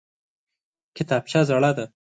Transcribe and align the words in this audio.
کتابچه 0.95 1.41
زړه 1.49 1.71
ده! 1.77 1.85